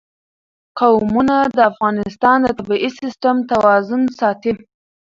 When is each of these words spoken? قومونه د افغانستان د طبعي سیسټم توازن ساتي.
قومونه 0.79 1.35
د 1.55 1.57
افغانستان 1.71 2.37
د 2.43 2.47
طبعي 2.59 2.89
سیسټم 2.99 3.35
توازن 3.51 4.01
ساتي. 4.19 4.51